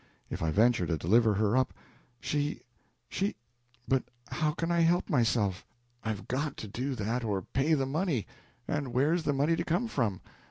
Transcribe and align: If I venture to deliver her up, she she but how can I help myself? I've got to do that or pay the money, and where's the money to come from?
If 0.31 0.41
I 0.41 0.49
venture 0.49 0.87
to 0.87 0.97
deliver 0.97 1.35
her 1.35 1.55
up, 1.55 1.75
she 2.19 2.61
she 3.07 3.35
but 3.87 4.01
how 4.31 4.49
can 4.51 4.71
I 4.71 4.79
help 4.79 5.11
myself? 5.11 5.63
I've 6.03 6.27
got 6.27 6.57
to 6.57 6.67
do 6.67 6.95
that 6.95 7.23
or 7.23 7.43
pay 7.43 7.75
the 7.75 7.85
money, 7.85 8.25
and 8.67 8.93
where's 8.95 9.21
the 9.25 9.33
money 9.33 9.55
to 9.55 9.63
come 9.63 9.87
from? 9.87 10.19